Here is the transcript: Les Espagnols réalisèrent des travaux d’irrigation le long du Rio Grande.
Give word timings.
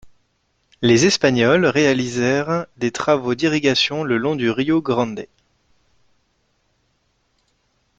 Les 0.81 1.05
Espagnols 1.05 1.63
réalisèrent 1.67 2.65
des 2.75 2.91
travaux 2.91 3.35
d’irrigation 3.35 4.01
le 4.03 4.17
long 4.17 4.35
du 4.35 4.49
Rio 4.49 4.81
Grande. 4.81 5.27